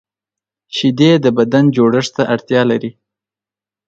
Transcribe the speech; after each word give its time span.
شیدې 0.75 1.11
د 1.23 1.25
بدن 1.37 1.65
جوړښت 1.75 2.11
ته 2.17 2.23
اړتیا 2.33 2.61
لري 2.71 2.91